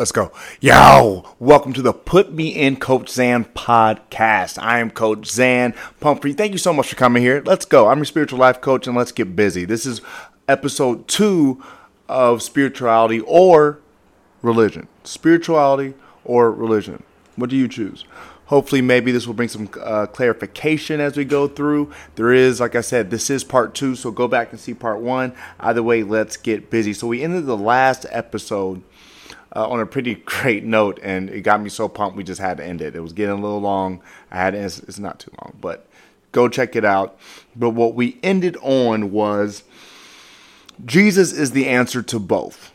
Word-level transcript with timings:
Let's 0.00 0.12
go. 0.12 0.32
Yo, 0.62 1.26
welcome 1.38 1.74
to 1.74 1.82
the 1.82 1.92
Put 1.92 2.32
Me 2.32 2.48
in 2.48 2.76
Coach 2.76 3.12
Xan 3.12 3.46
podcast. 3.52 4.58
I 4.58 4.78
am 4.78 4.90
Coach 4.90 5.28
Xan 5.28 5.76
Pumphrey. 6.00 6.32
Thank 6.32 6.52
you 6.52 6.58
so 6.58 6.72
much 6.72 6.88
for 6.88 6.96
coming 6.96 7.22
here. 7.22 7.42
Let's 7.44 7.66
go. 7.66 7.86
I'm 7.86 7.98
your 7.98 8.06
spiritual 8.06 8.38
life 8.38 8.62
coach 8.62 8.86
and 8.86 8.96
let's 8.96 9.12
get 9.12 9.36
busy. 9.36 9.66
This 9.66 9.84
is 9.84 10.00
episode 10.48 11.06
two 11.06 11.62
of 12.08 12.40
spirituality 12.40 13.20
or 13.20 13.80
religion. 14.40 14.88
Spirituality 15.04 15.92
or 16.24 16.50
religion. 16.50 17.02
What 17.36 17.50
do 17.50 17.56
you 17.56 17.68
choose? 17.68 18.06
Hopefully, 18.46 18.80
maybe 18.80 19.12
this 19.12 19.26
will 19.26 19.34
bring 19.34 19.50
some 19.50 19.68
uh, 19.82 20.06
clarification 20.06 20.98
as 21.00 21.18
we 21.18 21.26
go 21.26 21.46
through. 21.46 21.92
There 22.14 22.32
is, 22.32 22.58
like 22.58 22.74
I 22.74 22.80
said, 22.80 23.10
this 23.10 23.28
is 23.28 23.44
part 23.44 23.74
two, 23.74 23.94
so 23.96 24.10
go 24.10 24.26
back 24.26 24.50
and 24.50 24.58
see 24.58 24.72
part 24.72 25.00
one. 25.00 25.34
Either 25.60 25.82
way, 25.82 26.02
let's 26.04 26.38
get 26.38 26.70
busy. 26.70 26.94
So, 26.94 27.06
we 27.06 27.22
ended 27.22 27.44
the 27.44 27.56
last 27.56 28.06
episode 28.08 28.82
uh, 29.54 29.68
on 29.68 29.80
a 29.80 29.86
pretty 29.86 30.14
great 30.24 30.64
note, 30.64 30.98
and 31.02 31.30
it 31.30 31.42
got 31.42 31.60
me 31.60 31.68
so 31.68 31.88
pumped 31.88 32.16
we 32.16 32.24
just 32.24 32.40
had 32.40 32.56
to 32.58 32.64
end 32.64 32.80
it. 32.80 32.94
It 32.94 33.00
was 33.00 33.12
getting 33.12 33.38
a 33.38 33.40
little 33.40 33.60
long. 33.60 34.00
I 34.30 34.36
had 34.36 34.54
it's, 34.54 34.78
it's 34.80 34.98
not 34.98 35.20
too 35.20 35.32
long, 35.40 35.56
but 35.60 35.86
go 36.32 36.48
check 36.48 36.76
it 36.76 36.84
out. 36.84 37.18
But 37.56 37.70
what 37.70 37.94
we 37.94 38.18
ended 38.22 38.56
on 38.62 39.10
was 39.10 39.64
Jesus 40.84 41.32
is 41.32 41.52
the 41.52 41.68
answer 41.68 42.02
to 42.02 42.18
both. 42.18 42.72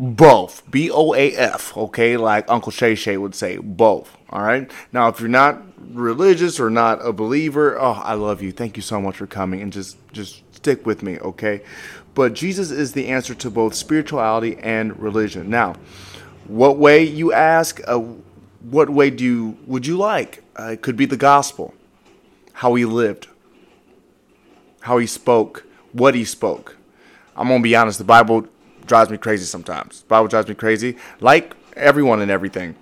Both. 0.00 0.70
B 0.70 0.90
O 0.90 1.14
A 1.14 1.34
F, 1.34 1.76
okay? 1.76 2.16
Like 2.16 2.48
Uncle 2.48 2.70
Shay 2.70 2.94
Shay 2.94 3.16
would 3.16 3.34
say, 3.34 3.58
both. 3.58 4.16
All 4.30 4.42
right? 4.42 4.70
Now, 4.92 5.08
if 5.08 5.20
you're 5.20 5.28
not 5.28 5.62
religious 5.92 6.60
or 6.60 6.70
not 6.70 7.04
a 7.04 7.12
believer, 7.12 7.78
oh, 7.78 8.00
I 8.04 8.14
love 8.14 8.42
you. 8.42 8.52
Thank 8.52 8.76
you 8.76 8.82
so 8.82 9.00
much 9.00 9.16
for 9.16 9.26
coming 9.26 9.60
and 9.60 9.72
just 9.72 9.96
just 10.12 10.42
stick 10.58 10.84
with 10.84 11.04
me, 11.04 11.18
okay? 11.20 11.62
But 12.14 12.34
Jesus 12.34 12.72
is 12.72 12.92
the 12.92 13.06
answer 13.06 13.32
to 13.32 13.48
both 13.48 13.74
spirituality 13.74 14.58
and 14.58 14.98
religion. 14.98 15.48
Now, 15.48 15.76
what 16.48 16.78
way 16.78 17.04
you 17.04 17.32
ask? 17.32 17.80
Uh, 17.86 18.00
what 18.60 18.90
way 18.90 19.08
do 19.10 19.24
you 19.24 19.56
would 19.66 19.86
you 19.86 19.96
like? 19.96 20.42
Uh, 20.58 20.72
it 20.72 20.82
could 20.82 20.96
be 20.96 21.06
the 21.06 21.16
gospel, 21.16 21.74
how 22.54 22.74
he 22.74 22.84
lived, 22.84 23.28
how 24.80 24.98
he 24.98 25.06
spoke, 25.06 25.64
what 25.92 26.16
he 26.16 26.24
spoke. 26.24 26.76
I'm 27.36 27.46
gonna 27.46 27.62
be 27.62 27.76
honest. 27.76 27.98
The 27.98 28.04
Bible 28.04 28.48
drives 28.84 29.10
me 29.10 29.16
crazy 29.16 29.44
sometimes. 29.44 30.00
The 30.00 30.08
Bible 30.08 30.26
drives 30.26 30.48
me 30.48 30.56
crazy, 30.56 30.96
like 31.20 31.54
everyone 31.76 32.20
and 32.20 32.32
everything. 32.32 32.74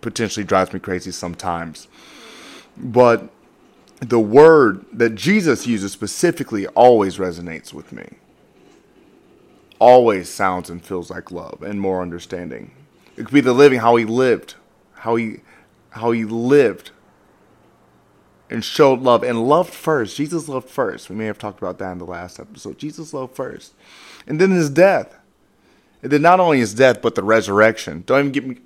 Potentially 0.00 0.44
drives 0.44 0.72
me 0.72 0.78
crazy 0.78 1.10
sometimes, 1.10 1.88
but 2.76 3.33
the 4.00 4.20
word 4.20 4.84
that 4.92 5.14
Jesus 5.14 5.66
uses 5.66 5.92
specifically 5.92 6.66
always 6.68 7.18
resonates 7.18 7.72
with 7.72 7.92
me 7.92 8.18
always 9.78 10.28
sounds 10.28 10.70
and 10.70 10.84
feels 10.84 11.10
like 11.10 11.30
love 11.30 11.62
and 11.62 11.80
more 11.80 12.00
understanding. 12.00 12.70
It 13.16 13.24
could 13.24 13.34
be 13.34 13.40
the 13.40 13.52
living, 13.52 13.80
how 13.80 13.96
he 13.96 14.04
lived, 14.04 14.54
how 14.94 15.16
he 15.16 15.40
how 15.90 16.10
he 16.10 16.24
lived 16.24 16.90
and 18.50 18.64
showed 18.64 19.00
love 19.00 19.22
and 19.22 19.48
loved 19.48 19.72
first. 19.72 20.16
Jesus 20.16 20.48
loved 20.48 20.68
first. 20.68 21.08
We 21.08 21.16
may 21.16 21.26
have 21.26 21.38
talked 21.38 21.60
about 21.60 21.78
that 21.78 21.92
in 21.92 21.98
the 21.98 22.06
last 22.06 22.40
episode. 22.40 22.78
Jesus 22.78 23.12
loved 23.12 23.36
first. 23.36 23.74
And 24.26 24.40
then 24.40 24.50
his 24.50 24.70
death. 24.70 25.14
And 26.02 26.10
then 26.10 26.22
not 26.22 26.40
only 26.40 26.58
his 26.58 26.74
death, 26.74 27.00
but 27.00 27.14
the 27.14 27.22
resurrection. 27.22 28.02
Don't 28.06 28.20
even 28.20 28.32
get 28.32 28.46
me 28.46 28.58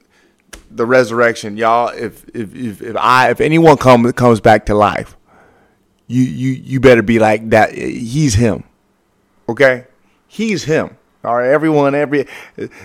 the 0.70 0.87
resurrection, 0.87 1.57
y'all. 1.57 1.89
If 1.89 2.29
if 2.35 2.55
if, 2.55 2.83
if 2.83 2.97
I 2.97 3.31
if 3.31 3.41
anyone 3.41 3.77
comes 3.77 4.13
comes 4.13 4.41
back 4.41 4.67
to 4.67 4.75
life, 4.75 5.17
you 6.09 6.23
you 6.23 6.51
you 6.51 6.81
better 6.81 7.03
be 7.03 7.19
like 7.19 7.51
that. 7.51 7.73
He's 7.75 8.34
him. 8.34 8.64
Okay? 9.48 9.87
He's 10.27 10.64
him. 10.64 10.97
All 11.25 11.37
right, 11.37 11.48
everyone, 11.48 11.95
every 11.95 12.27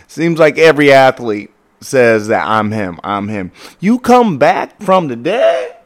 seems 0.07 0.39
like 0.39 0.57
every 0.57 0.91
athlete 0.91 1.51
says 1.81 2.27
that 2.27 2.47
I'm 2.47 2.71
him, 2.71 2.99
I'm 3.03 3.27
him. 3.27 3.51
You 3.79 3.99
come 3.99 4.37
back 4.37 4.81
from 4.81 5.07
the 5.07 5.15
dead, 5.15 5.77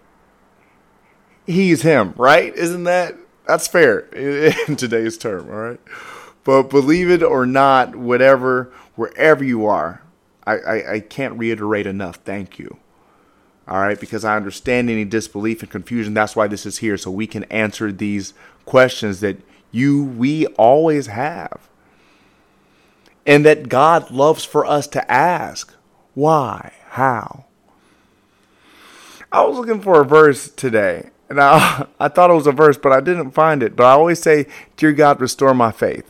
he's 1.46 1.82
him, 1.82 2.14
right? 2.16 2.56
Isn't 2.56 2.86
that 2.86 3.16
that's 3.46 3.68
fair 3.68 4.00
in 4.68 4.76
today's 4.76 5.18
term, 5.18 5.50
all 5.50 5.58
right? 5.58 5.80
But 6.44 6.64
believe 6.64 7.10
it 7.10 7.22
or 7.22 7.46
not, 7.46 7.96
whatever, 7.96 8.72
wherever 8.96 9.44
you 9.44 9.66
are, 9.66 10.02
I, 10.46 10.58
I, 10.58 10.94
I 10.94 11.00
can't 11.02 11.38
reiterate 11.38 11.86
enough. 11.86 12.18
Thank 12.24 12.58
you. 12.58 12.78
All 13.68 13.80
right, 13.80 14.00
because 14.00 14.24
I 14.24 14.38
understand 14.38 14.90
any 14.90 15.04
disbelief 15.04 15.62
and 15.62 15.70
confusion. 15.70 16.14
That's 16.14 16.36
why 16.36 16.48
this 16.48 16.66
is 16.66 16.78
here, 16.78 16.98
so 16.98 17.12
we 17.12 17.28
can 17.28 17.44
answer 17.46 17.92
these 17.92 18.34
questions 18.66 19.20
that 19.20 19.38
you, 19.72 20.04
we 20.04 20.46
always 20.48 21.08
have 21.08 21.68
and 23.28 23.46
that 23.46 23.68
God 23.68 24.10
loves 24.10 24.46
for 24.46 24.66
us 24.66 24.88
to 24.88 25.12
ask. 25.12 25.76
Why? 26.16 26.72
How? 26.92 27.46
I 29.32 29.44
was 29.44 29.58
looking 29.58 29.82
for 29.82 30.00
a 30.02 30.06
verse 30.06 30.50
today, 30.50 31.10
and 31.30 31.40
I, 31.40 31.86
I 32.00 32.08
thought 32.08 32.32
it 32.32 32.36
was 32.36 32.48
a 32.48 32.54
verse, 32.54 32.78
but 32.78 32.94
I 32.94 33.02
didn't 33.02 33.32
find 33.32 33.62
it. 33.62 33.76
But 33.76 33.86
I 33.86 33.92
always 33.92 34.22
say, 34.22 34.48
Dear 34.78 34.94
God, 34.94 35.20
restore 35.20 35.54
my 35.54 35.74
faith. 35.74 36.10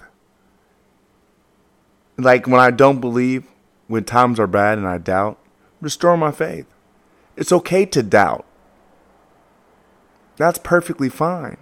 Like 2.18 2.48
when 2.48 2.60
I 2.60 2.72
don't 2.72 3.02
believe, 3.02 3.46
when 3.88 4.04
times 4.04 4.40
are 4.40 4.48
bad 4.48 4.78
and 4.78 4.88
I 4.88 5.00
doubt, 5.00 5.40
restore 5.82 6.18
my 6.18 6.32
faith. 6.32 6.68
It's 7.38 7.52
okay 7.52 7.86
to 7.86 8.04
doubt. 8.04 8.46
That's 10.36 10.60
perfectly 10.60 11.10
fine. 11.10 11.58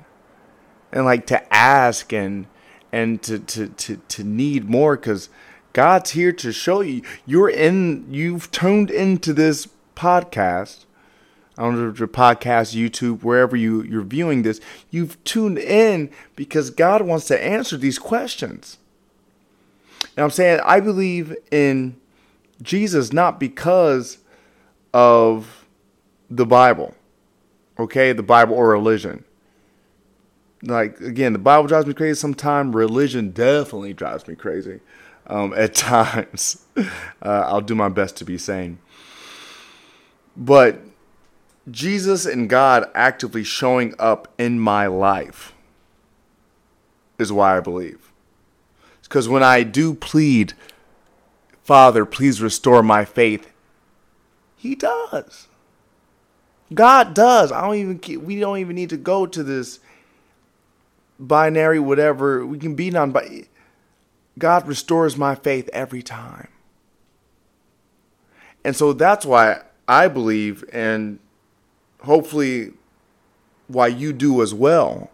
And 0.91 1.06
like 1.06 1.28
to 1.28 1.53
ask 1.53 2.13
and 2.13 2.47
and 2.91 3.22
to 3.24 3.40
to 3.40 3.68
to, 3.68 3.97
to 3.97 4.24
need 4.24 4.69
more 4.69 4.96
because 4.96 5.30
God's 5.74 6.12
here 6.12 6.31
to 6.31 6.53
show 6.53 6.81
you. 6.81 7.02
You're 7.25 7.50
in. 7.50 8.12
You've 8.12 8.50
tuned 8.52 8.90
into 8.90 9.34
this 9.34 9.68
podcast. 9.96 10.85
I 11.58 11.64
don't 11.64 11.81
know 11.81 11.90
if 11.90 12.00
your 12.00 12.08
podcast, 12.09 12.75
YouTube, 12.75 13.24
wherever 13.24 13.56
you, 13.56 13.81
you're 13.84 14.02
viewing 14.02 14.41
this, 14.41 14.59
you've 14.91 15.22
tuned 15.24 15.58
in 15.58 16.09
because 16.35 16.69
God 16.69 17.02
wants 17.02 17.28
to 17.28 17.41
answer 17.41 17.78
these 17.78 17.97
questions. 17.97 18.78
Now 20.18 20.25
I'm 20.25 20.31
saying 20.31 20.59
I 20.66 20.81
believe 20.81 21.35
in 21.52 21.96
Jesus 22.62 23.14
not 23.14 23.40
because 23.40 24.18
of 24.94 25.55
the 26.30 26.46
Bible. 26.46 26.94
Okay, 27.78 28.13
the 28.13 28.24
Bible 28.24 28.56
or 28.56 28.69
religion 28.69 29.25
like 30.66 31.00
again, 31.00 31.34
the 31.34 31.40
Bible 31.40 31.68
drives 31.68 31.86
me 31.86 31.94
crazy. 31.94 32.19
Sometimes 32.19 32.74
religion 32.74 33.31
definitely 33.31 33.94
drives 33.94 34.28
me 34.28 34.35
crazy. 34.35 34.80
Um, 35.28 35.53
at 35.56 35.74
times, 35.75 36.66
uh, 36.78 36.84
I'll 37.22 37.62
do 37.62 37.75
my 37.75 37.90
best 37.90 38.18
to 38.18 38.25
be 38.25 38.38
sane. 38.38 38.80
But 40.35 40.80
Jesus 41.69 42.25
and 42.25 42.50
God 42.50 42.90
actively 42.94 43.44
showing 43.44 43.96
up 43.97 44.28
in 44.38 44.59
my 44.59 44.88
life 44.88 45.53
is 47.18 47.31
why 47.31 47.58
I 47.58 47.62
believe. 47.62 48.12
Because 49.03 49.30
when 49.30 49.44
I 49.44 49.64
do 49.64 49.94
plead, 49.94 50.53
Father, 51.64 52.06
please 52.06 52.41
restore 52.41 52.84
my 52.84 53.06
faith, 53.06 53.52
He 54.58 54.75
does. 54.75 55.47
God 56.74 57.14
does. 57.14 57.52
I 57.52 57.62
don't 57.62 57.76
even. 57.76 58.26
We 58.26 58.40
don't 58.40 58.58
even 58.58 58.76
need 58.76 58.90
to 58.90 58.98
go 58.98 59.26
to 59.26 59.44
this 59.44 59.80
binary, 61.20 61.80
whatever. 61.80 62.46
We 62.46 62.58
can 62.58 62.76
be 62.76 62.90
non 62.90 63.12
binary. 63.12 63.50
God 64.38 64.68
restores 64.68 65.16
my 65.16 65.36
faith 65.36 65.70
every 65.72 66.03
time. 66.03 66.50
And 68.64 68.76
so 68.76 68.94
that's 68.94 69.26
why 69.26 69.62
I 69.88 70.08
believe, 70.08 70.66
and 70.74 71.20
hopefully 72.02 72.74
why 73.68 73.88
you 73.88 74.12
do 74.12 74.42
as 74.42 74.53
well. 74.53 75.12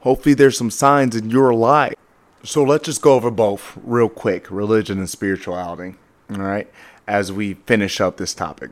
Hopefully 0.00 0.34
there's 0.34 0.56
some 0.56 0.70
signs 0.70 1.14
in 1.14 1.30
your 1.30 1.52
life. 1.52 1.94
So 2.42 2.62
let's 2.62 2.84
just 2.84 3.02
go 3.02 3.14
over 3.14 3.30
both 3.30 3.76
real 3.82 4.08
quick 4.08 4.50
religion 4.50 4.98
and 4.98 5.10
spirituality. 5.10 5.96
All 6.30 6.38
right. 6.38 6.70
As 7.06 7.32
we 7.32 7.54
finish 7.54 8.00
up 8.00 8.16
this 8.16 8.32
topic. 8.34 8.70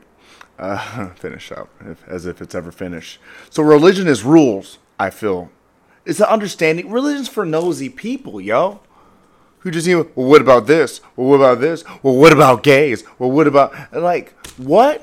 Uh, 0.59 1.09
finish 1.15 1.51
up 1.51 1.69
if, 1.85 2.07
as 2.07 2.25
if 2.25 2.41
it's 2.41 2.53
ever 2.53 2.71
finished. 2.71 3.19
So 3.49 3.63
religion 3.63 4.07
is 4.07 4.23
rules, 4.23 4.77
I 4.99 5.09
feel, 5.09 5.49
it's 6.05 6.19
an 6.19 6.25
understanding. 6.25 6.91
Religion's 6.91 7.29
for 7.29 7.45
nosy 7.45 7.89
people, 7.89 8.41
yo. 8.41 8.81
Who 9.59 9.71
just 9.71 9.87
even, 9.87 10.09
well, 10.15 10.27
what 10.27 10.41
about 10.41 10.67
this? 10.67 11.01
Well, 11.15 11.27
what 11.27 11.35
about 11.35 11.59
this? 11.59 11.83
Well, 12.01 12.15
what 12.15 12.33
about 12.33 12.63
gays? 12.63 13.03
Well, 13.17 13.29
what 13.29 13.45
about, 13.45 13.93
like, 13.93 14.33
what? 14.57 15.01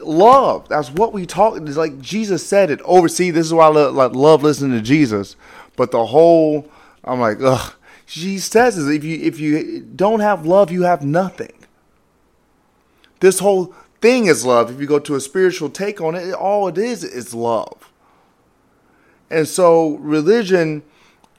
Love. 0.00 0.68
That's 0.68 0.90
what 0.90 1.12
we 1.12 1.26
talk. 1.26 1.56
It's 1.60 1.76
like 1.76 2.00
Jesus 2.00 2.46
said 2.46 2.70
it. 2.70 2.80
Oversee, 2.82 3.30
this 3.30 3.46
is 3.46 3.54
why 3.54 3.66
I 3.66 3.68
love, 3.68 3.94
like, 3.94 4.12
love 4.12 4.42
listening 4.42 4.78
to 4.78 4.82
Jesus. 4.82 5.36
But 5.76 5.90
the 5.90 6.06
whole, 6.06 6.70
I'm 7.04 7.20
like, 7.20 7.38
ugh. 7.40 7.74
She 8.06 8.38
says 8.38 8.78
is 8.78 8.88
if 8.88 9.02
you 9.02 9.18
if 9.20 9.40
you 9.40 9.80
don't 9.80 10.20
have 10.20 10.46
love, 10.46 10.70
you 10.70 10.82
have 10.82 11.04
nothing. 11.04 11.52
This 13.18 13.40
whole 13.40 13.74
thing 14.06 14.26
is 14.26 14.46
love. 14.46 14.70
If 14.70 14.80
you 14.80 14.86
go 14.86 15.00
to 15.00 15.16
a 15.16 15.20
spiritual 15.20 15.68
take 15.68 16.00
on 16.00 16.14
it, 16.14 16.32
all 16.32 16.68
it 16.68 16.78
is 16.78 17.02
is 17.02 17.34
love. 17.34 17.92
And 19.28 19.48
so 19.48 19.96
religion 19.96 20.84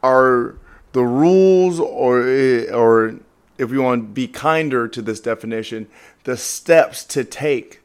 are 0.04 0.56
the 0.92 1.06
rules 1.06 1.80
or 1.80 2.28
eh, 2.28 2.70
or 2.70 3.20
if 3.58 3.70
we 3.72 3.78
want 3.78 4.02
to 4.02 4.08
be 4.08 4.28
kinder 4.28 4.90
to 4.90 5.02
this 5.02 5.22
definition, 5.22 5.88
the 6.26 6.36
steps 6.36 7.06
to 7.06 7.24
take 7.24 7.80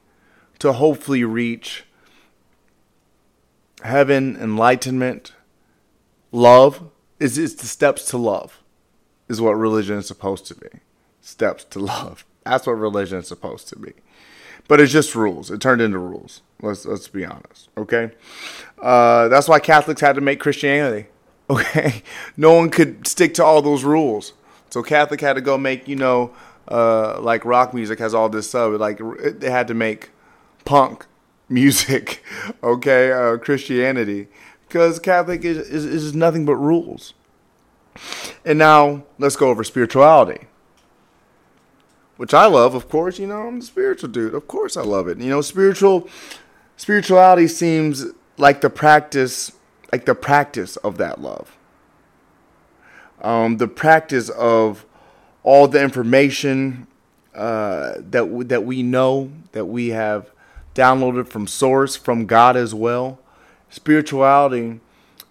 to 0.59 0.73
hopefully 0.73 1.23
reach 1.23 1.85
heaven, 3.85 4.37
enlightenment, 4.37 5.33
love 6.33 6.91
is 7.21 7.39
it's 7.39 7.55
the 7.55 7.69
steps 7.69 8.05
to 8.07 8.19
love 8.19 8.61
is 9.29 9.41
what 9.41 9.53
religion 9.53 9.99
is 9.99 10.09
supposed 10.09 10.45
to 10.47 10.57
be. 10.57 10.81
Steps 11.21 11.63
to 11.71 11.79
love. 11.79 12.27
That's 12.43 12.67
what 12.67 12.73
religion 12.73 13.19
is 13.19 13.29
supposed 13.29 13.69
to 13.69 13.79
be. 13.79 13.93
But 14.69 14.81
it's 14.81 14.93
just 14.93 15.15
rules. 15.15 15.51
It 15.51 15.61
turned 15.61 15.81
into 15.81 15.99
rules. 15.99 16.43
Let's 16.61 16.87
let's 16.87 17.09
be 17.09 17.25
honest. 17.25 17.69
Okay. 17.77 18.11
Uh, 18.81 19.29
that's 19.29 19.49
why 19.49 19.61
Catholics 19.61 20.01
had 20.01 20.15
to 20.15 20.21
make 20.21 20.41
Christianity. 20.41 21.09
Okay. 21.51 22.03
No 22.35 22.55
one 22.55 22.71
could 22.71 23.07
stick 23.07 23.35
to 23.35 23.45
all 23.45 23.61
those 23.61 23.85
rules. 23.85 24.33
So 24.71 24.83
Catholic 24.83 25.21
had 25.21 25.35
to 25.35 25.43
go 25.43 25.59
make, 25.59 25.87
you 25.87 25.97
know, 25.97 26.31
uh, 26.69 27.21
like 27.21 27.45
rock 27.45 27.75
music 27.75 27.99
has 27.99 28.15
all 28.15 28.31
this 28.31 28.49
stuff. 28.49 28.81
Like 28.81 29.01
they 29.39 29.51
had 29.51 29.69
to 29.69 29.75
make 29.75 30.11
punk 30.65 31.05
music, 31.51 32.23
okay, 32.63 33.13
uh, 33.13 33.37
Christianity, 33.37 34.29
because 34.67 34.99
Catholic 34.99 35.45
is, 35.45 35.59
is, 35.59 35.85
is 35.85 36.15
nothing 36.15 36.47
but 36.47 36.57
rules. 36.57 37.13
And 38.45 38.59
now 38.59 39.03
let's 39.19 39.37
go 39.37 39.51
over 39.51 39.63
spirituality, 39.63 40.47
which 42.23 42.33
I 42.33 42.47
love, 42.47 42.75
of 42.75 42.89
course. 42.89 43.19
You 43.19 43.27
know, 43.27 43.49
I'm 43.49 43.61
the 43.61 43.67
spiritual 43.67 44.09
dude. 44.09 44.35
Of 44.35 44.49
course, 44.49 44.77
I 44.77 44.83
love 44.83 45.09
it. 45.09 45.19
You 45.19 45.29
know, 45.29 45.41
spiritual 45.41 46.09
spirituality 46.77 47.49
seems 47.49 48.07
like 48.39 48.61
the 48.63 48.71
practice, 48.71 49.53
like 49.93 50.07
the 50.07 50.15
practice 50.15 50.77
of 50.79 50.97
that 50.99 51.21
love 51.21 51.57
um, 53.23 53.57
the 53.57 53.69
practice 53.69 54.29
of 54.31 54.85
all 55.45 55.69
the 55.69 55.83
information 55.83 56.87
uh, 57.35 57.95
that 57.99 58.49
that 58.49 58.65
we 58.65 58.83
know 58.83 59.33
that 59.53 59.67
we 59.67 59.89
have 59.89 60.31
downloaded 60.75 61.29
from 61.29 61.47
source 61.47 61.97
from 61.97 62.27
God 62.27 62.57
as 62.57 62.75
well. 62.75 63.19
Spirituality 63.71 64.81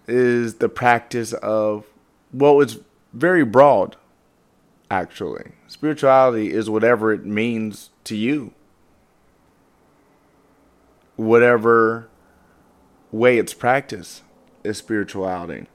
is 0.08 0.54
the 0.54 0.68
practice 0.68 1.32
of 1.34 1.84
well, 2.32 2.60
it's 2.60 2.78
very 3.12 3.44
broad. 3.44 3.96
Actually, 4.92 5.52
spirituality 5.66 6.52
is 6.52 6.68
whatever 6.70 7.12
it 7.12 7.24
means 7.24 7.90
to 8.04 8.14
you. 8.14 8.52
Whatever 11.16 12.08
way 13.10 13.38
it's 13.38 13.54
practiced 13.54 14.22
is 14.62 14.78
spirituality 14.78 15.66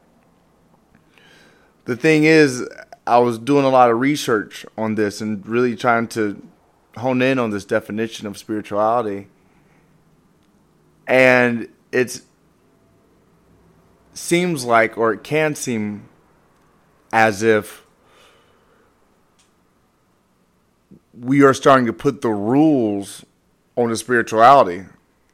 the 1.88 1.96
thing 1.96 2.26
is, 2.26 2.68
I 3.08 3.18
was 3.20 3.40
doing 3.40 3.64
a 3.64 3.70
lot 3.70 3.90
of 3.90 4.00
research 4.00 4.66
on 4.78 4.96
this 4.96 5.22
and 5.22 5.46
really 5.48 5.74
trying 5.76 6.08
to 6.10 6.46
hone 6.98 7.22
in 7.22 7.40
on 7.40 7.50
this 7.50 7.64
definition 7.64 8.28
of 8.28 8.38
spirituality. 8.38 9.30
And 11.08 11.70
it 11.94 12.22
seems 14.14 14.66
like, 14.66 14.98
or 14.98 15.14
it 15.14 15.24
can 15.24 15.56
seem 15.56 16.10
as 17.14 17.42
if 17.42 17.87
we 21.20 21.44
are 21.44 21.54
starting 21.54 21.86
to 21.86 21.94
put 21.94 22.22
the 22.22 22.30
rules 22.30 23.26
on 23.76 23.90
the 23.90 23.98
spirituality 23.98 24.86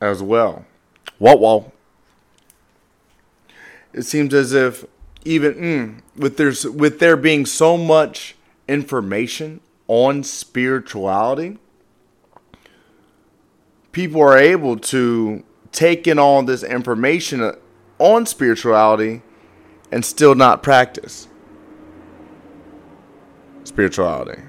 as 0.01 0.21
well. 0.21 0.65
What, 1.17 1.39
whoa. 1.39 1.71
It 3.93 4.03
seems 4.03 4.33
as 4.33 4.53
if 4.53 4.85
even 5.23 5.53
mm, 5.53 6.01
with 6.19 6.37
there's 6.37 6.65
with 6.65 6.99
there 6.99 7.15
being 7.15 7.45
so 7.45 7.77
much 7.77 8.35
information 8.67 9.61
on 9.87 10.23
spirituality, 10.23 11.57
people 13.91 14.21
are 14.21 14.37
able 14.37 14.77
to 14.77 15.43
take 15.71 16.07
in 16.07 16.17
all 16.17 16.43
this 16.43 16.63
information 16.63 17.55
on 17.99 18.25
spirituality 18.25 19.21
and 19.91 20.03
still 20.03 20.35
not 20.35 20.63
practice 20.63 21.27
spirituality. 23.63 24.41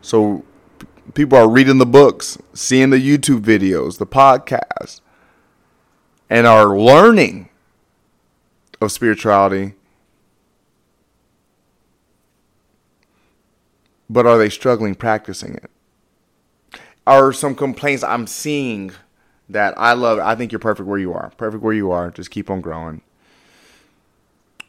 So 0.00 0.44
people 1.14 1.38
are 1.38 1.48
reading 1.48 1.78
the 1.78 1.86
books, 1.86 2.38
seeing 2.54 2.90
the 2.90 2.96
YouTube 2.98 3.40
videos, 3.40 3.98
the 3.98 4.06
podcasts, 4.06 5.00
and 6.30 6.46
are 6.46 6.78
learning 6.78 7.48
of 8.80 8.92
spirituality, 8.92 9.74
but 14.08 14.26
are 14.26 14.38
they 14.38 14.48
struggling 14.48 14.94
practicing 14.94 15.54
it? 15.54 15.70
Are 17.06 17.32
some 17.32 17.54
complaints 17.54 18.02
I'm 18.02 18.26
seeing 18.26 18.92
that 19.48 19.74
I 19.76 19.94
love? 19.94 20.18
I 20.18 20.34
think 20.34 20.52
you're 20.52 20.58
perfect 20.58 20.88
where 20.88 20.98
you 20.98 21.12
are. 21.14 21.32
Perfect 21.36 21.62
where 21.62 21.74
you 21.74 21.90
are. 21.90 22.10
Just 22.10 22.30
keep 22.30 22.50
on 22.50 22.60
growing. 22.60 23.00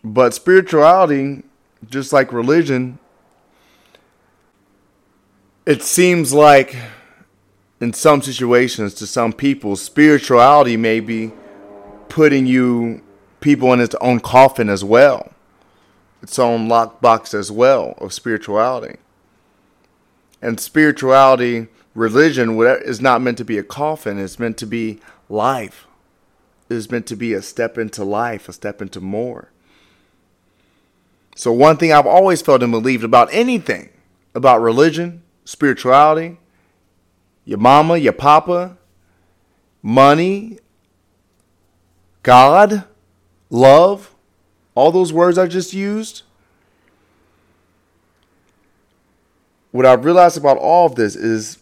But 0.04 0.34
spirituality, 0.34 1.44
just 1.90 2.14
like 2.14 2.32
religion, 2.32 2.99
it 5.66 5.84
seems 5.84 6.34
like 6.34 6.76
in 7.80 7.94
some 7.94 8.22
situations 8.22 8.94
to 8.96 9.08
some 9.08 9.34
people, 9.34 9.76
spirituality 9.76 10.78
may 10.78 11.00
be 11.00 11.32
putting 12.10 12.46
you 12.46 13.02
people 13.40 13.72
in 13.74 13.80
its 13.80 13.96
own 14.02 14.20
coffin 14.20 14.70
as 14.70 14.84
well, 14.84 15.32
its 16.22 16.38
own 16.38 16.68
lockbox 16.68 17.34
as 17.34 17.52
well 17.52 17.94
of 18.00 18.14
spirituality. 18.14 18.98
And 20.42 20.60
spirituality, 20.60 21.68
religion, 21.94 22.60
is 22.60 23.02
not 23.02 23.22
meant 23.22 23.38
to 23.38 23.46
be 23.46 23.58
a 23.58 23.64
coffin, 23.64 24.18
it's 24.18 24.40
meant 24.40 24.58
to 24.58 24.66
be 24.66 25.00
life. 25.30 25.86
It 26.70 26.76
is 26.76 26.92
meant 26.92 27.08
to 27.08 27.16
be 27.16 27.34
a 27.34 27.42
step 27.42 27.78
into 27.78 28.04
life, 28.04 28.48
a 28.48 28.54
step 28.54 28.82
into 28.82 29.02
more. 29.02 29.50
So, 31.36 31.52
one 31.54 31.78
thing 31.78 31.92
I've 31.92 32.06
always 32.06 32.42
felt 32.42 32.62
and 32.62 32.72
believed 32.72 33.04
about 33.04 33.30
anything 33.32 33.90
about 34.36 34.62
religion, 34.62 35.24
spirituality, 35.50 36.38
your 37.44 37.58
mama, 37.58 37.98
your 37.98 38.14
papa, 38.14 38.78
money, 39.82 40.60
God, 42.22 42.84
love, 43.50 44.14
all 44.76 44.92
those 44.92 45.12
words 45.12 45.40
I 45.40 45.48
just 45.48 45.74
used. 45.74 46.22
What 49.72 49.88
I've 49.88 50.06
realized 50.06 50.38
about 50.38 50.58
all 50.58 50.86
of 50.86 50.94
this 50.94 51.16
is 51.16 51.58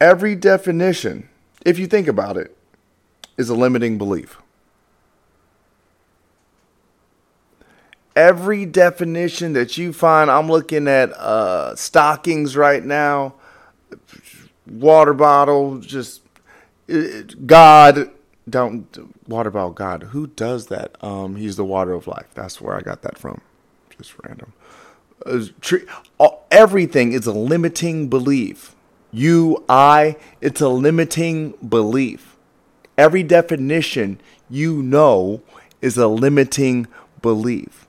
every 0.00 0.36
definition, 0.36 1.28
if 1.66 1.80
you 1.80 1.88
think 1.88 2.06
about 2.06 2.36
it, 2.36 2.56
is 3.36 3.48
a 3.48 3.56
limiting 3.56 3.98
belief. 3.98 4.40
Every 8.14 8.66
definition 8.66 9.54
that 9.54 9.78
you 9.78 9.92
find, 9.92 10.30
I'm 10.30 10.48
looking 10.48 10.86
at 10.86 11.12
uh, 11.12 11.74
stockings 11.76 12.56
right 12.56 12.84
now, 12.84 13.34
water 14.66 15.14
bottle, 15.14 15.78
just 15.78 16.20
God, 17.46 18.10
don't 18.48 19.28
water 19.28 19.50
bottle 19.50 19.70
God. 19.70 20.02
Who 20.04 20.26
does 20.26 20.66
that? 20.66 20.96
Um, 21.02 21.36
he's 21.36 21.56
the 21.56 21.64
water 21.64 21.92
of 21.92 22.06
life. 22.06 22.26
That's 22.34 22.60
where 22.60 22.76
I 22.76 22.80
got 22.80 23.02
that 23.02 23.16
from. 23.16 23.40
Just 23.96 24.14
random. 24.24 24.52
Uh, 25.24 25.44
tree, 25.60 25.84
all, 26.18 26.46
everything 26.50 27.12
is 27.12 27.26
a 27.26 27.32
limiting 27.32 28.08
belief. 28.08 28.74
You, 29.12 29.64
I, 29.68 30.16
it's 30.40 30.60
a 30.60 30.68
limiting 30.68 31.52
belief. 31.66 32.36
Every 32.98 33.22
definition 33.22 34.20
you 34.50 34.82
know 34.82 35.42
is 35.80 35.96
a 35.96 36.08
limiting 36.08 36.86
belief. 37.20 37.86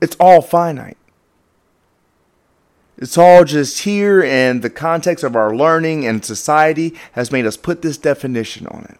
It's 0.00 0.16
all 0.20 0.42
finite. 0.42 0.96
It's 2.96 3.16
all 3.16 3.44
just 3.44 3.80
here, 3.80 4.22
and 4.22 4.60
the 4.60 4.70
context 4.70 5.22
of 5.22 5.36
our 5.36 5.54
learning 5.54 6.04
and 6.04 6.24
society 6.24 6.96
has 7.12 7.30
made 7.30 7.46
us 7.46 7.56
put 7.56 7.82
this 7.82 7.96
definition 7.96 8.66
on 8.66 8.84
it. 8.84 8.98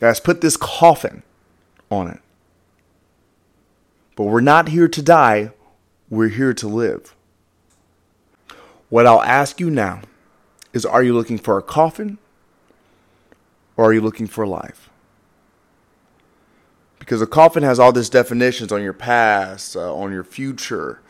Has 0.00 0.20
put 0.20 0.40
this 0.42 0.56
coffin 0.56 1.22
on 1.90 2.08
it. 2.08 2.20
But 4.14 4.24
we're 4.24 4.40
not 4.40 4.68
here 4.68 4.88
to 4.88 5.02
die, 5.02 5.50
we're 6.08 6.28
here 6.28 6.54
to 6.54 6.68
live. 6.68 7.14
What 8.88 9.06
I'll 9.06 9.22
ask 9.22 9.58
you 9.58 9.70
now 9.70 10.02
is 10.72 10.86
are 10.86 11.02
you 11.02 11.14
looking 11.14 11.38
for 11.38 11.58
a 11.58 11.62
coffin 11.62 12.18
or 13.76 13.86
are 13.86 13.92
you 13.92 14.00
looking 14.00 14.26
for 14.26 14.46
life? 14.46 14.88
Because 17.06 17.22
a 17.22 17.26
coffin 17.26 17.62
has 17.62 17.78
all 17.78 17.92
these 17.92 18.10
definitions 18.10 18.72
on 18.72 18.82
your 18.82 18.92
past, 18.92 19.76
uh, 19.76 19.94
on 19.94 20.10
your 20.10 20.24
future, 20.24 21.00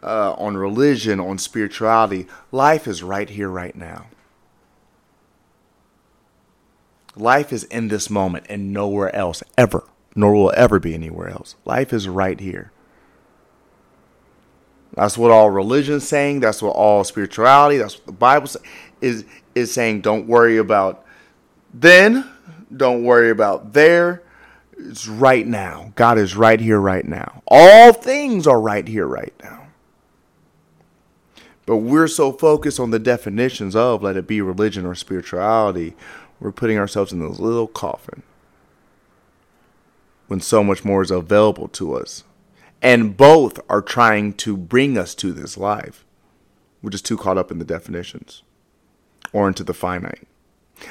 uh, 0.00 0.32
on 0.34 0.56
religion, 0.56 1.18
on 1.18 1.38
spirituality. 1.38 2.28
Life 2.52 2.86
is 2.86 3.02
right 3.02 3.28
here, 3.28 3.48
right 3.48 3.74
now. 3.74 4.06
Life 7.16 7.52
is 7.52 7.64
in 7.64 7.88
this 7.88 8.08
moment 8.08 8.46
and 8.48 8.72
nowhere 8.72 9.12
else, 9.12 9.42
ever. 9.58 9.82
nor 10.14 10.32
will 10.34 10.52
ever 10.56 10.78
be 10.78 10.94
anywhere 10.94 11.28
else. 11.28 11.56
Life 11.64 11.92
is 11.92 12.08
right 12.08 12.38
here. 12.38 12.70
That's 14.94 15.18
what 15.18 15.32
all 15.32 15.50
religion 15.50 15.96
is 15.96 16.06
saying. 16.08 16.40
That's 16.40 16.62
what 16.62 16.76
all 16.76 17.02
spirituality, 17.02 17.78
that's 17.78 17.96
what 17.96 18.06
the 18.06 18.12
Bible 18.12 18.48
is, 19.00 19.24
is 19.56 19.72
saying. 19.72 20.02
Don't 20.02 20.28
worry 20.28 20.58
about 20.58 21.04
then. 21.74 22.30
Don't 22.76 23.02
worry 23.02 23.30
about 23.30 23.72
there. 23.72 24.22
It's 24.88 25.06
right 25.06 25.46
now. 25.46 25.92
God 25.94 26.18
is 26.18 26.36
right 26.36 26.60
here, 26.60 26.80
right 26.80 27.04
now. 27.04 27.42
All 27.46 27.92
things 27.92 28.46
are 28.46 28.60
right 28.60 28.86
here, 28.86 29.06
right 29.06 29.34
now. 29.42 29.68
But 31.66 31.78
we're 31.78 32.08
so 32.08 32.32
focused 32.32 32.80
on 32.80 32.90
the 32.90 32.98
definitions 32.98 33.76
of, 33.76 34.02
let 34.02 34.16
it 34.16 34.26
be 34.26 34.40
religion 34.40 34.86
or 34.86 34.94
spirituality, 34.94 35.94
we're 36.40 36.52
putting 36.52 36.78
ourselves 36.78 37.12
in 37.12 37.20
this 37.20 37.38
little 37.38 37.68
coffin 37.68 38.22
when 40.26 40.40
so 40.40 40.64
much 40.64 40.84
more 40.84 41.02
is 41.02 41.10
available 41.10 41.68
to 41.68 41.94
us. 41.94 42.24
And 42.80 43.16
both 43.16 43.60
are 43.68 43.82
trying 43.82 44.32
to 44.34 44.56
bring 44.56 44.96
us 44.96 45.14
to 45.16 45.32
this 45.32 45.58
life. 45.58 46.04
We're 46.82 46.90
just 46.90 47.04
too 47.04 47.18
caught 47.18 47.36
up 47.36 47.50
in 47.50 47.58
the 47.58 47.64
definitions 47.64 48.42
or 49.32 49.48
into 49.48 49.62
the 49.62 49.74
finite. 49.74 50.26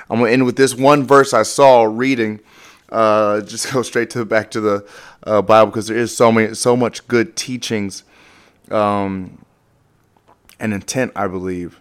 I'm 0.09 0.19
going 0.19 0.29
to 0.29 0.33
end 0.33 0.45
with 0.45 0.55
this 0.55 0.75
one 0.75 1.05
verse 1.05 1.33
I 1.33 1.43
saw 1.43 1.83
reading. 1.83 2.41
Uh, 2.91 3.41
just 3.41 3.71
go 3.73 3.81
straight 3.81 4.09
to 4.11 4.25
back 4.25 4.51
to 4.51 4.61
the 4.61 4.87
uh, 5.23 5.41
Bible 5.41 5.71
because 5.71 5.87
there 5.87 5.97
is 5.97 6.15
so 6.15 6.31
many, 6.31 6.53
so 6.53 6.75
much 6.75 7.07
good 7.07 7.35
teachings 7.35 8.03
um, 8.71 9.43
and 10.59 10.73
intent, 10.73 11.11
I 11.15 11.27
believe, 11.27 11.79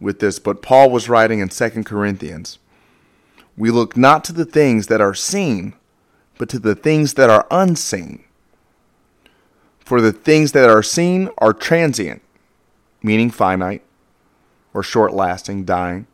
with 0.00 0.20
this. 0.20 0.38
But 0.38 0.62
Paul 0.62 0.90
was 0.90 1.08
writing 1.08 1.40
in 1.40 1.50
Second 1.50 1.84
Corinthians. 1.84 2.58
We 3.56 3.70
look 3.70 3.96
not 3.96 4.22
to 4.24 4.32
the 4.32 4.44
things 4.44 4.88
that 4.88 5.00
are 5.00 5.14
seen, 5.14 5.74
but 6.38 6.48
to 6.50 6.58
the 6.58 6.74
things 6.74 7.14
that 7.14 7.30
are 7.30 7.46
unseen. 7.50 8.22
For 9.80 10.00
the 10.00 10.12
things 10.12 10.52
that 10.52 10.68
are 10.68 10.82
seen 10.82 11.30
are 11.38 11.52
transient, 11.52 12.20
meaning 13.02 13.30
finite, 13.30 13.82
or 14.74 14.82
short 14.82 15.14
lasting, 15.14 15.64
dying. 15.64 16.06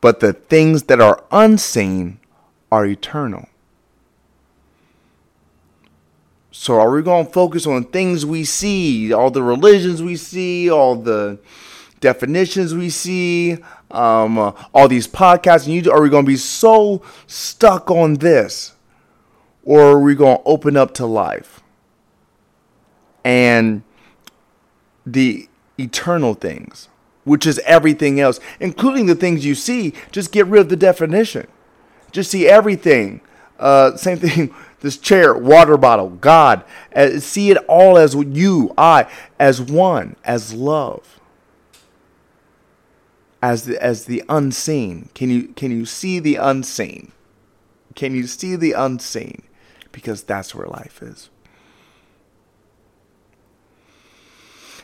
But 0.00 0.20
the 0.20 0.32
things 0.32 0.84
that 0.84 1.00
are 1.00 1.24
unseen 1.32 2.20
are 2.70 2.86
eternal. 2.86 3.48
So, 6.50 6.80
are 6.80 6.90
we 6.90 7.02
going 7.02 7.26
to 7.26 7.32
focus 7.32 7.66
on 7.66 7.84
things 7.84 8.26
we 8.26 8.44
see, 8.44 9.12
all 9.12 9.30
the 9.30 9.42
religions 9.42 10.02
we 10.02 10.16
see, 10.16 10.68
all 10.68 10.96
the 10.96 11.38
definitions 12.00 12.74
we 12.74 12.90
see, 12.90 13.58
um, 13.90 14.38
uh, 14.38 14.52
all 14.74 14.88
these 14.88 15.06
podcasts, 15.06 15.66
and 15.66 15.74
you, 15.74 15.92
are 15.92 16.02
we 16.02 16.08
going 16.08 16.24
to 16.24 16.30
be 16.30 16.36
so 16.36 17.02
stuck 17.26 17.90
on 17.90 18.14
this? 18.14 18.74
Or 19.64 19.92
are 19.92 20.00
we 20.00 20.14
going 20.14 20.38
to 20.38 20.42
open 20.44 20.76
up 20.76 20.94
to 20.94 21.06
life? 21.06 21.60
And 23.22 23.82
the 25.04 25.48
eternal 25.78 26.34
things, 26.34 26.88
which 27.24 27.46
is 27.46 27.60
everything 27.60 28.18
else, 28.18 28.40
including 28.60 29.06
the 29.06 29.14
things 29.14 29.44
you 29.44 29.54
see, 29.54 29.92
just 30.10 30.32
get 30.32 30.46
rid 30.46 30.62
of 30.62 30.68
the 30.70 30.76
definition. 30.76 31.46
Just 32.12 32.30
see 32.30 32.46
everything. 32.46 33.20
Uh, 33.58 33.96
same 33.96 34.18
thing, 34.18 34.54
this 34.80 34.96
chair, 34.96 35.34
water 35.34 35.76
bottle, 35.76 36.10
God. 36.10 36.64
Uh, 36.94 37.18
see 37.20 37.50
it 37.50 37.58
all 37.68 37.98
as 37.98 38.14
you, 38.14 38.72
I, 38.78 39.10
as 39.38 39.60
one, 39.60 40.16
as 40.24 40.52
love 40.54 41.18
as 43.42 43.64
the 43.64 43.82
as 43.82 44.06
the 44.06 44.22
unseen. 44.28 45.08
Can 45.14 45.30
you 45.30 45.48
can 45.48 45.70
you 45.70 45.84
see 45.86 46.18
the 46.18 46.36
unseen? 46.36 47.12
Can 47.94 48.14
you 48.14 48.26
see 48.26 48.56
the 48.56 48.72
unseen? 48.72 49.42
Because 49.92 50.22
that's 50.22 50.54
where 50.54 50.66
life 50.66 51.02
is. 51.02 51.30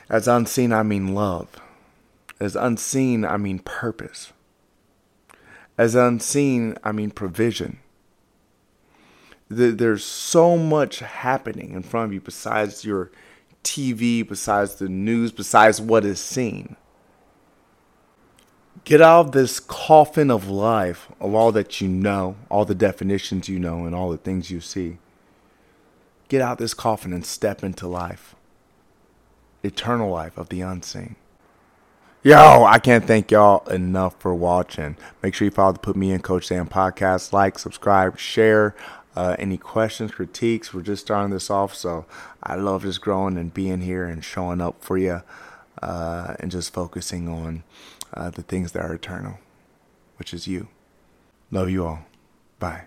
As 0.08 0.28
unseen, 0.28 0.72
I 0.72 0.82
mean 0.82 1.14
love. 1.14 1.48
As 2.40 2.56
unseen, 2.56 3.24
I 3.24 3.36
mean 3.36 3.60
purpose. 3.60 4.32
As 5.76 5.94
unseen, 5.94 6.76
I 6.84 6.92
mean 6.92 7.10
provision. 7.10 7.80
There's 9.48 10.04
so 10.04 10.56
much 10.56 11.00
happening 11.00 11.72
in 11.72 11.82
front 11.82 12.06
of 12.06 12.12
you 12.14 12.20
besides 12.20 12.84
your 12.84 13.10
TV, 13.62 14.26
besides 14.26 14.76
the 14.76 14.88
news, 14.88 15.32
besides 15.32 15.80
what 15.80 16.04
is 16.04 16.20
seen. 16.20 16.76
Get 18.84 19.00
out 19.00 19.26
of 19.26 19.32
this 19.32 19.60
coffin 19.60 20.30
of 20.30 20.48
life, 20.48 21.08
of 21.20 21.34
all 21.34 21.52
that 21.52 21.80
you 21.80 21.88
know, 21.88 22.36
all 22.50 22.64
the 22.64 22.74
definitions 22.74 23.48
you 23.48 23.58
know, 23.58 23.86
and 23.86 23.94
all 23.94 24.10
the 24.10 24.18
things 24.18 24.50
you 24.50 24.60
see. 24.60 24.98
Get 26.28 26.42
out 26.42 26.58
this 26.58 26.74
coffin 26.74 27.12
and 27.12 27.24
step 27.24 27.64
into 27.64 27.86
life. 27.86 28.34
Eternal 29.62 30.10
life 30.10 30.36
of 30.36 30.50
the 30.50 30.60
unseen. 30.60 31.16
Yo, 32.26 32.64
I 32.64 32.78
can't 32.78 33.04
thank 33.04 33.30
y'all 33.30 33.68
enough 33.68 34.18
for 34.18 34.34
watching. 34.34 34.96
Make 35.22 35.34
sure 35.34 35.44
you 35.44 35.50
follow 35.50 35.74
the 35.74 35.78
Put 35.78 35.94
Me 35.94 36.10
in 36.10 36.22
Coach 36.22 36.48
Xan 36.48 36.70
podcast. 36.70 37.34
Like, 37.34 37.58
subscribe, 37.58 38.18
share. 38.18 38.74
Uh, 39.14 39.36
any 39.38 39.58
questions, 39.58 40.10
critiques? 40.10 40.72
We're 40.72 40.80
just 40.80 41.02
starting 41.02 41.32
this 41.32 41.50
off, 41.50 41.74
so 41.74 42.06
I 42.42 42.54
love 42.54 42.80
just 42.84 43.02
growing 43.02 43.36
and 43.36 43.52
being 43.52 43.82
here 43.82 44.06
and 44.06 44.24
showing 44.24 44.62
up 44.62 44.82
for 44.82 44.96
you 44.96 45.20
uh, 45.82 46.34
and 46.40 46.50
just 46.50 46.72
focusing 46.72 47.28
on 47.28 47.62
uh, 48.14 48.30
the 48.30 48.42
things 48.42 48.72
that 48.72 48.82
are 48.82 48.94
eternal, 48.94 49.36
which 50.16 50.32
is 50.32 50.48
you. 50.48 50.68
Love 51.50 51.68
you 51.68 51.84
all. 51.84 52.06
Bye. 52.58 52.84